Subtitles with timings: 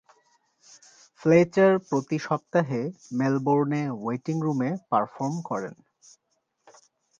[1.21, 2.81] Fletcher প্রতি সপ্তাহে
[3.11, 5.75] মেলবোর্নে ওয়েটিং রুমে পারফর্ম করেন।